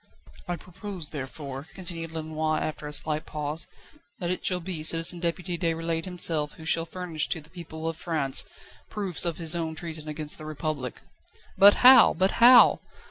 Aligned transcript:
"I 0.47 0.55
propose, 0.55 1.11
therefore," 1.11 1.67
continued 1.75 2.11
Lenoir 2.11 2.57
after 2.59 2.87
a 2.87 2.91
slight 2.91 3.27
pause, 3.27 3.67
"that 4.17 4.31
it 4.31 4.43
shall 4.43 4.59
be 4.59 4.81
Citizen 4.81 5.19
Deputy 5.19 5.59
Déroulède 5.59 6.05
himself 6.05 6.53
who 6.53 6.65
shall 6.65 6.85
furnish 6.85 7.29
to 7.29 7.39
the 7.39 7.51
people 7.51 7.87
of 7.87 7.97
France 7.97 8.43
proofs 8.89 9.25
of 9.25 9.37
his 9.37 9.55
own 9.55 9.75
treason 9.75 10.07
against 10.07 10.39
the 10.39 10.45
Republic." 10.45 11.01
"But 11.55 11.75
how? 11.85 12.15
But 12.15 12.31
how?" 12.41 12.79